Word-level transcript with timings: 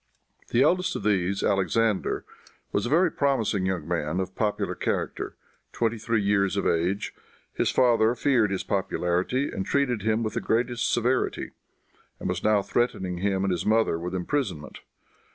The 0.49 0.63
eldest 0.63 0.95
of 0.95 1.03
these, 1.03 1.43
Alexander, 1.43 2.25
was 2.71 2.87
a 2.87 2.89
very 2.89 3.11
promising 3.11 3.67
young 3.67 3.87
man, 3.87 4.19
of 4.19 4.33
popular 4.33 4.73
character, 4.73 5.35
twenty 5.71 5.99
three 5.99 6.23
years 6.23 6.57
of 6.57 6.65
age. 6.65 7.13
His 7.53 7.69
father 7.69 8.15
feared 8.15 8.49
his 8.49 8.63
popularity 8.63 9.49
and 9.51 9.63
treated 9.63 10.01
him 10.01 10.23
with 10.23 10.33
the 10.33 10.41
greatest 10.41 10.91
severity, 10.91 11.51
and 12.19 12.27
was 12.27 12.43
now 12.43 12.63
threatening 12.63 13.17
him 13.19 13.43
and 13.45 13.51
his 13.51 13.63
mother 13.63 13.99
with 13.99 14.15
imprisonment. 14.15 14.79